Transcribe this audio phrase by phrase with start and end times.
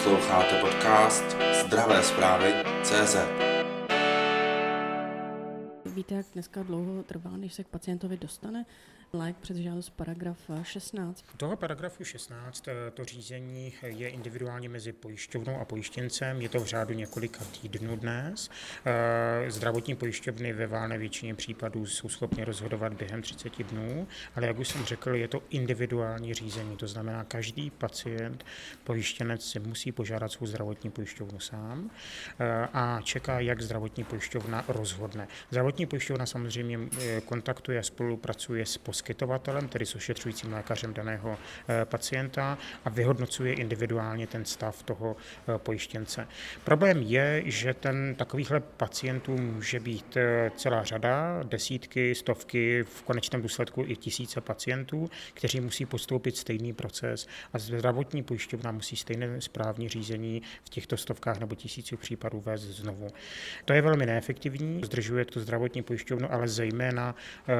[0.00, 3.16] Posloucháte podcast Zdravé zprávy CZ.
[5.86, 8.66] Víte, jak dneska dlouho trvá, než se k pacientovi dostane
[9.12, 11.24] lék před žádost paragraf 16?
[11.34, 16.42] U toho paragrafu 16 eh, to řízení je individuálně mezi pojišťovnou a pojištěncem.
[16.42, 18.50] Je to v řádu několika týdnů dnes.
[18.84, 24.58] Eh, zdravotní pojišťovny ve válné většině případů jsou schopny rozhodovat během 30 dnů, ale jak
[24.58, 26.76] už jsem řekl, je to individuální řízení.
[26.76, 28.44] To znamená, každý pacient,
[28.84, 31.90] pojištěnec si musí požádat svou zdravotní pojišťovnu sám
[32.40, 35.28] eh, a čeká, jak zdravotní pojišťovna rozhodne.
[35.50, 36.78] Zdravotní pojišťovna samozřejmě
[37.24, 44.26] kontaktuje a spolupracuje s poskytovatelem, tedy s ošetřujícím lékařem daného eh, pacienta a vyhodnocuje individuálně
[44.26, 46.28] ten stav toho eh, pojištěnce.
[46.64, 53.42] Problém je, že ten takovýchhle pacientů může být eh, celá řada, desítky, stovky, v konečném
[53.42, 59.88] důsledku i tisíce pacientů, kteří musí postoupit stejný proces a zdravotní pojišťovna musí stejné správní
[59.88, 63.08] řízení v těchto stovkách nebo tisících případů vést znovu.
[63.64, 67.14] To je velmi neefektivní, zdržuje to zdravotní pojišťovnu, ale zejména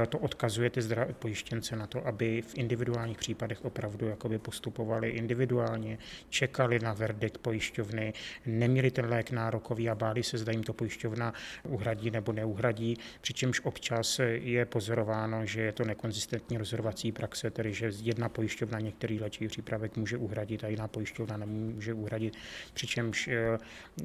[0.08, 0.82] to odkazuje ty
[1.30, 8.12] pojištěnce na to, aby v individuálních případech opravdu jakoby postupovali individuálně, čekali na verdikt pojišťovny,
[8.46, 11.34] neměli ten lék nárokový a báli se, zda jim to pojišťovna
[11.68, 17.92] uhradí nebo neuhradí, přičemž občas je pozorováno, že je to nekonzistentní rozhodovací praxe, tedy že
[18.02, 22.36] jedna pojišťovna některý léčivý přípravek může uhradit a jiná pojišťovna nemůže uhradit,
[22.74, 23.58] přičemž eh,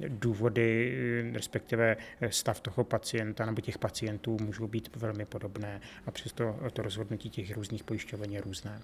[0.08, 0.98] důvody,
[1.30, 1.98] eh, respektive
[2.30, 7.30] stav toho pacienta nebo těch pacientů můžou být velmi podobné a přesto to rozhodnutí rozhodnutí
[7.30, 8.82] těch různých pojišťoven je různé.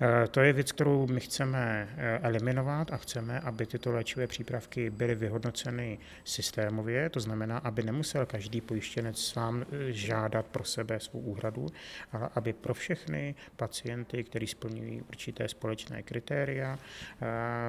[0.00, 4.90] Eh, to je věc, kterou my chceme eh, eliminovat a chceme, aby tyto léčivé přípravky
[4.90, 11.20] byly vyhodnoceny systémově, to znamená, aby nemusel každý pojištěnec sám eh, žádat pro sebe svou
[11.20, 11.66] úhradu,
[12.12, 16.78] ale aby pro všechny pacienty, kteří splňují určité společné kritéria,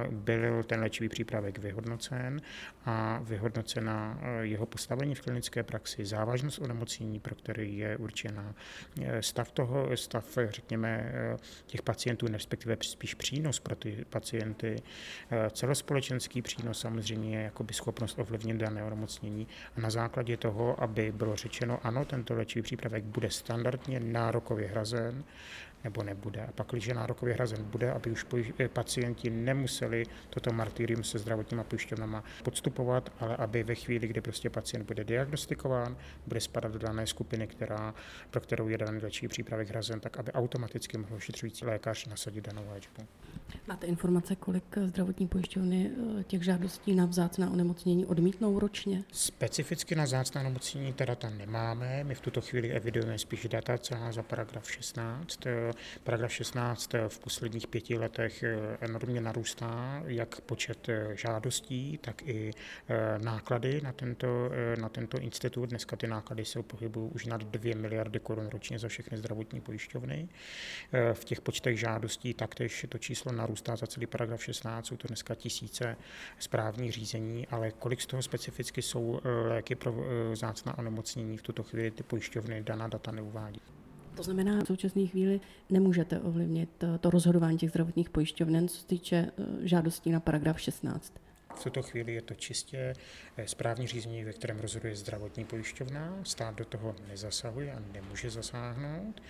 [0.10, 2.42] byl ten léčivý přípravek vyhodnocen
[2.86, 8.54] a vyhodnocena jeho postavení v klinické praxi, závažnost onemocnění, pro který je určena,
[9.22, 11.14] stav toho stav, řekněme,
[11.66, 14.76] těch pacientů, respektive spíš přínos pro ty pacienty,
[15.52, 19.48] celospolečenský přínos samozřejmě je jakoby schopnost ovlivnit dané onemocnění.
[19.78, 25.24] A na základě toho, aby bylo řečeno, ano, tento léčivý přípravek bude standardně nárokově hrazen,
[25.84, 26.46] nebo nebude.
[26.46, 28.26] A pak, když nárokově hrazen bude, aby už
[28.60, 34.50] eh, pacienti nemuseli toto martyrium se zdravotníma pojišťovnama podstupovat, ale aby ve chvíli, kdy prostě
[34.50, 35.98] pacient bude diagnostikován,
[36.28, 37.94] bude spadat do dané skupiny, která,
[38.30, 42.64] pro kterou je daný léčivý přípravek hrazen, tak aby automaticky mohl ošetřující lékař nasadit danou
[42.74, 43.04] léčbu.
[43.68, 49.04] Máte informace, kolik zdravotní pojišťovny eh, těch žádostí na vzácná onemocnění odmítnou ročně?
[49.12, 52.04] Specificky na vzácná onemocnění teda tam nemáme.
[52.04, 55.40] My v tuto chvíli evidujeme spíš data celá za paragraf 16.
[56.04, 62.52] Paragraf 16 v posledních pěti letech eh, enormně narůstá, jak počet eh, žádostí, tak i
[63.18, 64.50] náklady na tento,
[64.80, 65.70] na tento institut.
[65.70, 70.30] Dneska ty náklady jsou pohybují už nad 2 miliardy korun ročně za všechny zdravotní pojišťovny.
[71.14, 75.36] V těch počtech žádostí taktéž to číslo narůstá za celý paragraf 16, jsou to dneska
[75.36, 75.98] tisíce
[76.40, 81.42] správních řízení, ale kolik z toho specificky jsou eh, léky pro eh, zácná onemocnění, v
[81.42, 83.62] tuto chvíli ty pojišťovny daná data neuvádí.
[84.22, 85.40] To znamená, v současné chvíli
[85.70, 91.14] nemůžete ovlivnit eh, to rozhodování těch zdravotních pojišťoven, co se týče žádostí na paragraf 16.
[91.56, 92.94] V tuto chvíli je to čistě
[93.38, 96.18] eh, správní řízení, ve kterém rozhoduje zdravotní pojišťovna.
[96.24, 99.22] Stát do toho nezasahuje a nemůže zasáhnout.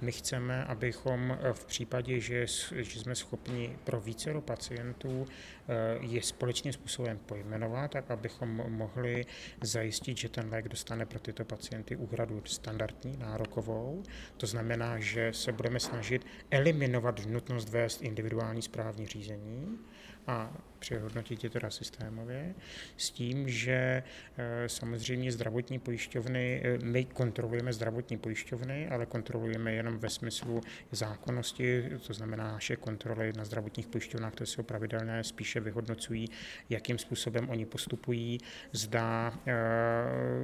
[0.00, 5.26] My chceme, abychom eh, v případě, že, že jsme schopni pro více pacientů
[5.68, 9.26] eh, je společným způsobem pojmenovat, tak abychom mohli
[9.62, 14.02] zajistit, že ten lék dostane pro tyto pacienty úhradu standardní, nárokovou.
[14.36, 19.78] To znamená, že se budeme snažit eliminovat nutnost vést individuální správní řízení
[20.26, 22.54] a přehodnotit je teda systémově,
[22.96, 24.02] s tím, že
[24.36, 30.60] eh, samozřejmě zdravotní pojišťovny, eh, my kontrolujeme zdravotní pojišťovny, ale kontrolujeme jenom ve smyslu
[30.92, 36.28] zákonnosti, to znamená naše kontroly na zdravotních pojišťovnách, které jsou pravidelné, spíše vyhodnocují,
[36.70, 38.38] jakým způsobem oni postupují,
[38.72, 39.52] zda eh,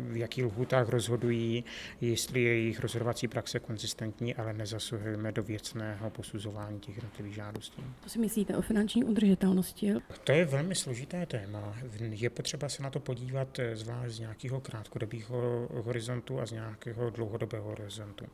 [0.00, 1.64] v jakých lhutách rozhodují,
[2.00, 7.82] jestli je jejich rozhodovací praxe konzistentní, ale nezasahujeme do věcného posuzování těch jednotlivých žádostí.
[8.02, 9.92] Co si myslíte o finanční udržitelnosti?
[10.24, 11.76] To je velmi důležité téma.
[12.00, 17.64] Je potřeba se na to podívat zvlášť z nějakého krátkodobého horizontu a z nějakého dlouhodobého
[17.64, 18.26] horizontu.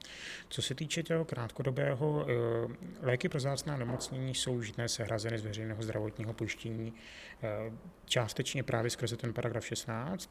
[0.48, 2.26] Co se týče toho krátkodobého,
[3.02, 6.92] léky pro zácná nemocnění jsou už dnes hrazeny z veřejného zdravotního pojištění
[8.04, 10.30] částečně právě skrze ten paragraf 16.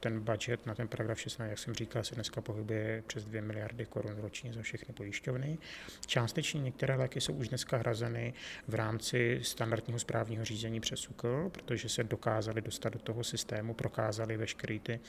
[0.00, 3.86] Ten budget na ten paragraf 16, jak jsem říkal, se dneska pohybuje přes 2 miliardy
[3.86, 5.58] korun ročně za všechny pojišťovny.
[6.06, 8.34] Částečně některé léky jsou už dneska hrazeny
[8.68, 14.36] v rámci standardního správního řízení přes SUKL, protože se dokázali dostat do toho systému, prokázali
[14.36, 15.00] veškeré ty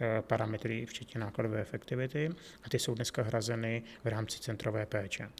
[0.00, 2.30] eh, parametry, včetně nákladové efektivity,
[2.62, 5.30] a ty jsou dneska hrazeny v rámci centrové péče.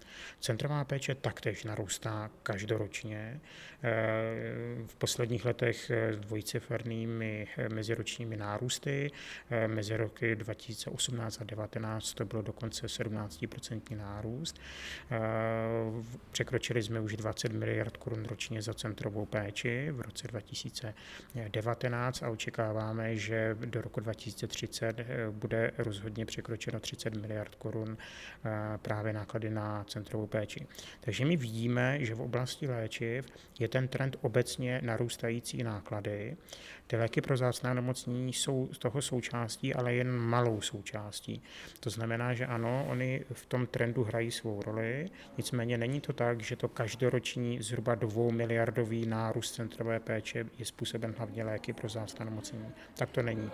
[0.41, 3.41] Centrová péče taktéž narůstá každoročně.
[3.85, 9.11] Eh, v posledních letech s dvojcifernými eh, meziročními nárůsty.
[9.67, 14.61] Mezi roky 2018 a 2019 to bylo dokonce 17% nárůst.
[16.33, 23.17] Překročili jsme už 20 miliard korun ročně za centrovou péči v roce 2019 a očekáváme,
[23.17, 28.51] že do roku 2030 eh, bude rozhodně překročeno 30 miliard korun eh,
[28.83, 30.67] právě náklady na centrovou péči.
[31.01, 33.27] Takže my vidíme, že v oblasti léčiv
[33.59, 36.37] je ten trend obecně narůstající náklady.
[36.87, 41.43] Ty léky pro zácná nemocnění jsou z toho součástí, ale jen malou součástí.
[41.81, 46.41] To znamená, že ano, oni v tom trendu hrají svou roli, nicméně není to tak,
[46.41, 52.25] že to každoroční zhruba dvou miliardový nárůst centrové péče je způsoben hlavně léky pro zácná
[52.25, 52.69] nemocnění.
[52.97, 53.51] Tak to není.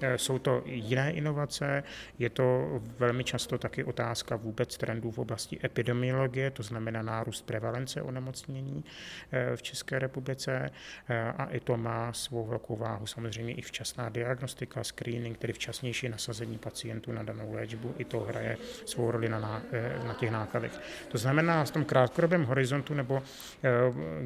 [0.00, 1.82] E, jsou to jiné inovace,
[2.18, 8.02] je to velmi často taky otázka vůbec trendů v oblasti epidemiologie, to znamená nárůst prevalence
[8.02, 8.84] onemocnění
[9.32, 10.70] e, v České republice
[11.08, 13.06] e, a i to má svou velkou váhu.
[13.06, 18.56] Samozřejmě i včasná diagnostika, screening, tedy včasnější nasazení pacientů na danou léčbu, i to hraje
[18.84, 19.62] svou roli na, na,
[20.04, 20.80] na těch nákladech.
[21.08, 23.22] To znamená, v tom krátkodobém horizontu, nebo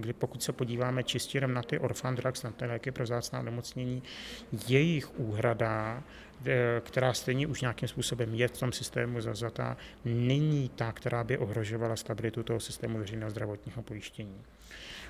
[0.01, 4.03] kdy pokud se podíváme čistě na ty orphan drugs, na ty léky pro zácná nemocnění,
[4.69, 6.03] jejich úhrada
[6.81, 11.97] která stejně už nějakým způsobem je v tom systému zazatá, není ta, která by ohrožovala
[11.97, 14.45] stabilitu toho systému veřejného zdravotního pojištění.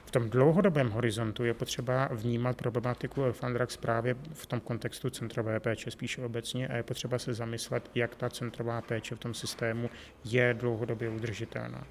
[0.08, 5.90] V tom dlouhodobém horizontu je potřeba vnímat problematiku drugs právě v tom kontextu centrové péče
[5.90, 9.90] spíše obecně a je potřeba se zamyslet, jak ta centrová péče v tom systému
[10.25, 11.87] je dlouhodobě udržitelná.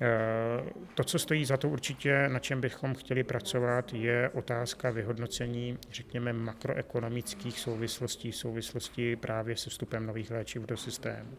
[0.00, 5.78] Eh, to, co stojí za to určitě, na čem bychom chtěli pracovat, je otázka vyhodnocení,
[5.92, 11.36] řekněme, makroekonomických souvislostí, souvislostí právě se vstupem nových léčiv do systému.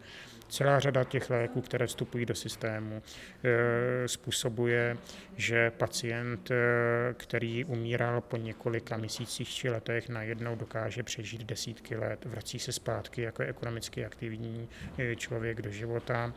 [0.54, 3.02] Celá řada těch léků, které vstupují do systému,
[3.44, 4.96] eh, způsobuje,
[5.36, 6.54] že pacient, eh,
[7.14, 13.22] který umíral po několika měsících či letech, najednou dokáže přežít desítky let, vrací se zpátky
[13.22, 14.68] jako ekonomicky aktivní
[15.16, 16.32] člověk do života.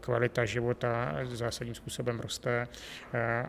[0.00, 2.68] Kvalita života zásadním způsobem roste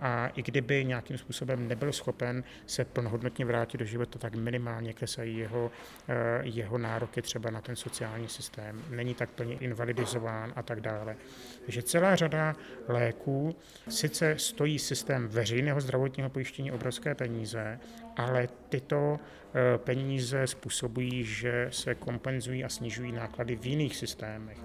[0.01, 5.37] a i kdyby nějakým způsobem nebyl schopen se plnohodnotně vrátit do života, tak minimálně klesají
[5.37, 5.71] jeho,
[6.41, 8.83] jeho nároky třeba na ten sociální systém.
[8.89, 11.15] Není tak plně invalidizován a tak dále.
[11.65, 12.55] Takže celá řada
[12.87, 13.55] léků
[13.89, 17.79] sice stojí systém veřejného zdravotního pojištění obrovské peníze,
[18.17, 19.19] ale tyto
[19.77, 24.57] peníze způsobují, že se kompenzují a snižují náklady v jiných systémech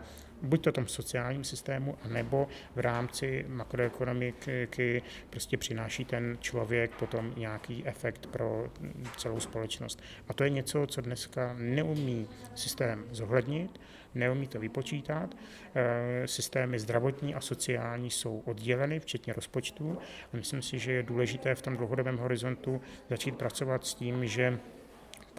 [0.43, 7.87] buď to tom sociálním systému, anebo v rámci makroekonomiky prostě přináší ten člověk potom nějaký
[7.87, 8.71] efekt pro
[9.17, 10.03] celou společnost.
[10.29, 13.81] A to je něco, co dneska neumí systém zohlednit,
[14.15, 15.37] neumí to vypočítat.
[15.75, 19.99] Eh, systémy zdravotní a sociální jsou odděleny, včetně rozpočtu.
[20.33, 22.81] A myslím si, že je důležité v tom dlouhodobém horizontu
[23.11, 24.59] začít pracovat s tím, že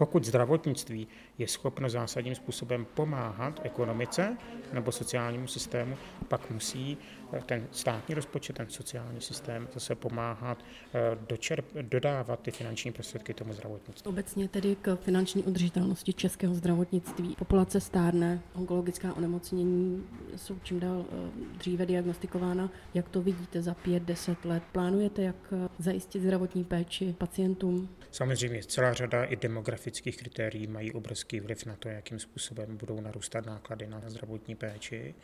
[0.00, 1.08] pokud zdravotnictví
[1.38, 4.36] je schopno zásadním způsobem pomáhat ekonomice
[4.72, 5.96] nebo sociálnímu systému,
[6.28, 6.98] pak musí
[7.46, 10.58] ten státní rozpočet, ten sociální systém zase pomáhat
[10.94, 14.08] eh, dočerp, dodávat ty finanční prostředky tomu zdravotnictví.
[14.08, 17.36] Obecně tedy k finanční udržitelnosti českého zdravotnictví.
[17.38, 20.04] Populace stárne, onkologická onemocnění
[20.36, 22.70] jsou čím dál eh, dříve diagnostikována.
[22.94, 24.62] Jak to vidíte za pět, deset let?
[24.72, 25.36] Plánujete, jak
[25.78, 27.88] zajistit zdravotní péči pacientům?
[28.10, 33.46] Samozřejmě celá řada i demografických kritérií mají obrovský vliv na to, jakým způsobem budou narůstat
[33.46, 35.14] náklady na zdravotní péči.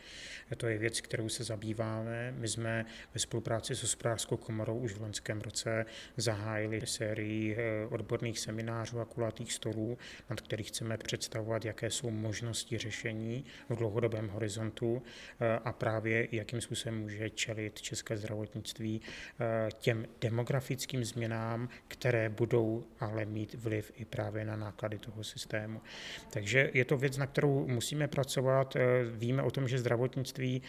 [0.57, 1.43] To je věc, kterou se
[1.97, 2.33] zabýváme.
[2.37, 5.85] My jsme ve spolupráci s hospodářskou komorou už v loňském roce
[6.17, 9.97] zahájili sérii eh, odborných seminářů a kulatých stolů,
[10.29, 15.03] nad kterých chceme představovat, jaké jsou možnosti řešení v dlouhodobém horizontu
[15.39, 19.01] eh, a právě jakým způsobem může čelit české zdravotnictví
[19.39, 25.81] eh, těm demografickým změnám, které budou ale mít vliv i právě na náklady toho systému.
[26.29, 28.77] Takže je to věc, na kterou musíme pracovat.
[29.11, 30.61] Víme o tom, že zdravotnictví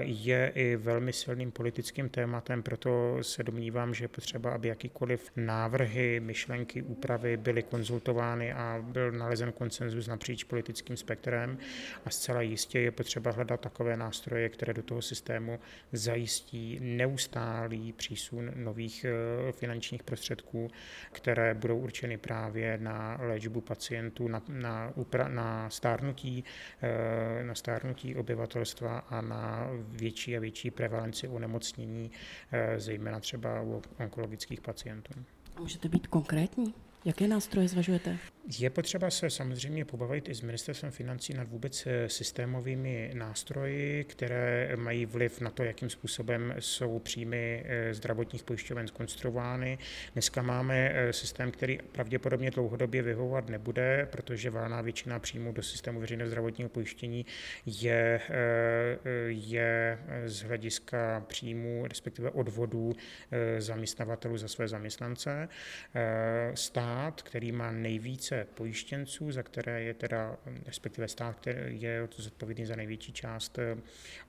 [0.00, 6.20] je i velmi silným politickým tématem, proto se domnívám, že je potřeba, aby jakýkoliv návrhy,
[6.20, 11.58] myšlenky, úpravy byly konzultovány a byl nalezen konsenzus napříč politickým spektrem.
[12.04, 15.60] A zcela jistě je potřeba hledat takové nástroje, které do toho systému
[15.92, 20.70] zajistí neustálý přísun nových eh, finančních prostředků,
[21.12, 24.92] které budou určeny právě na léčbu pacientů, na, na,
[25.28, 26.44] na stárnutí,
[26.82, 32.10] eh, na stárnutí obyvatelstva a na větší větší prevalenci onemocnění,
[32.52, 35.12] eh, zejména třeba u onkologických pacientů.
[35.58, 36.74] Můžete být konkrétní?
[37.04, 38.18] Jaké nástroje zvažujete?
[38.48, 44.76] Je potřeba se samozřejmě pobavit i s ministerstvem financí nad vůbec eh, systémovými nástroji, které
[44.76, 49.78] mají vliv na to, jakým způsobem jsou příjmy eh, zdravotních pojišťoven zkonstruovány.
[50.12, 56.00] Dneska máme eh, systém, který pravděpodobně dlouhodobě vyhovovat nebude, protože valná většina příjmů do systému
[56.00, 57.26] veřejného zdravotního pojištění
[57.66, 58.20] je,
[59.26, 62.92] je z hlediska příjmů, respektive odvodů
[63.58, 65.48] zaměstnavatelů za své zaměstnance.
[66.54, 70.36] Stát, který má nejvíce více pojištěnců, za které je teda,
[70.66, 73.76] respektive stát, který je zodpovědný za největší část eh,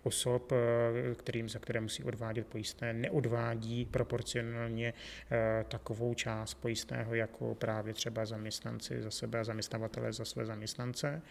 [0.04, 4.94] osob, eh, kterým, za které musí odvádět pojistné, neodvádí proporcionálně
[5.32, 11.22] eh, takovou část pojistného, jako právě třeba zaměstnanci za sebe a zaměstnavatele za své zaměstnance.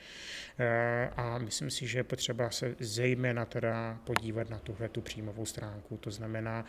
[1.16, 5.96] A myslím si, že je potřeba se zejména teda podívat na tuhle tu příjmovou stránku.
[5.96, 6.64] To znamená,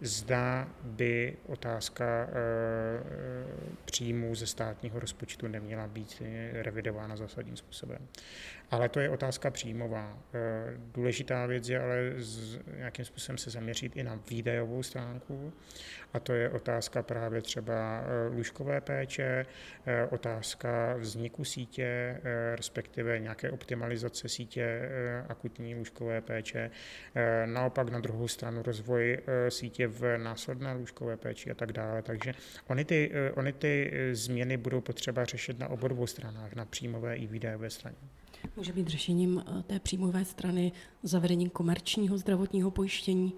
[0.00, 2.28] zda by otázka
[3.84, 8.08] příjmů ze státního rozpočtu neměla být revidována zásadním způsobem.
[8.70, 10.18] Ale to je otázka příjmová.
[10.34, 10.38] Eh,
[10.76, 15.52] důležitá věc je ale s nějakým způsobem se zaměřit i na výdajovou stránku
[16.12, 19.46] a to je otázka právě třeba eh, lůžkové péče,
[19.86, 22.20] eh, otázka vzniku sítě,
[22.54, 24.90] respektive nějaké optimalizace sítě
[25.28, 26.70] akutní lůžkové péče,
[27.46, 32.02] naopak na druhou stranu rozvoj sítě v následné lůžkové péči a tak dále.
[32.02, 32.34] Takže
[32.66, 37.70] ony ty, ony ty změny budou potřeba řešit na obou stranách, na příjmové i výdajové
[37.70, 37.96] straně.
[38.56, 43.32] Může být řešením eh, té příjmové strany zavedení komerčního zdravotního pojištění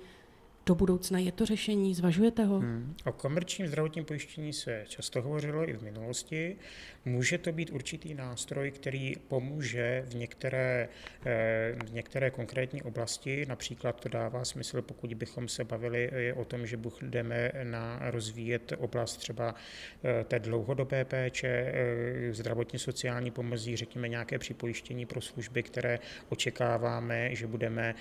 [0.67, 1.95] do budoucna je to řešení?
[1.95, 2.59] Zvažujete ho?
[2.59, 2.95] Hmm.
[3.05, 6.57] O komerčním zdravotním pojištění se často hovořilo i v minulosti.
[7.05, 10.88] Může to být určitý nástroj, který pomůže v některé,
[11.26, 13.47] eh, v některé konkrétní oblasti.
[13.49, 19.17] Například to dává smysl, pokud bychom se bavili o tom, že budeme na rozvíjet oblast
[19.17, 19.55] třeba
[20.05, 25.99] eh, té dlouhodobé péče, eh, zdravotně sociální pomocí, řekněme nějaké připojištění pro služby, které
[26.29, 27.95] očekáváme, že budeme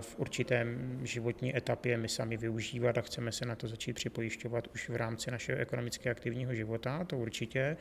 [0.00, 4.88] v určitém životní etapě my sami využívat a chceme se na to začít připojišťovat už
[4.88, 7.76] v rámci našeho ekonomicky aktivního života, to určitě,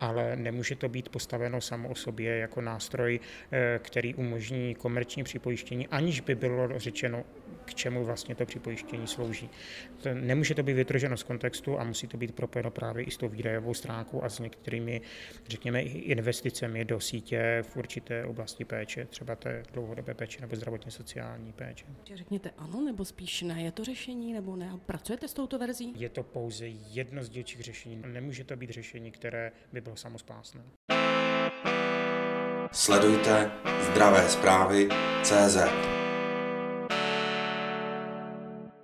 [0.00, 3.20] ale nemůže to být postaveno samo o sobě jako nástroj,
[3.52, 7.24] eh, který umožní komerční připojištění, aniž by bylo řečeno,
[7.64, 9.50] k čemu vlastně to připojištění slouží.
[10.14, 13.28] Nemůže to být vytrženo z kontextu a musí to být propojeno právě i s tou
[13.28, 15.00] výdajovou stránkou a s některými,
[15.48, 21.52] řekněme, investicemi do sítě v určité oblasti péče, třeba té dlouhodobé péče nebo zdravotně sociální
[21.52, 21.84] péče.
[22.14, 24.80] Řekněte ano nebo spíš ne, je to řešení nebo ne?
[24.86, 25.92] Pracujete s touto verzí?
[25.96, 28.02] Je to pouze jedno z dílčích řešení.
[28.06, 30.64] Nemůže to být řešení, které by bylo samospásné.
[32.72, 34.88] Sledujte zdravé zprávy
[35.22, 35.91] CZ.